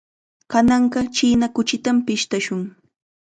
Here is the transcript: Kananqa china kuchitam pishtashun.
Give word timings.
Kananqa 0.53 1.01
china 1.15 1.47
kuchitam 1.55 1.97
pishtashun. 2.05 2.61